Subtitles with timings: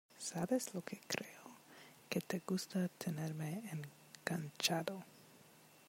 [0.29, 1.27] ¿sabes lo que creo?
[2.09, 5.03] que te gusta tenerme enganchado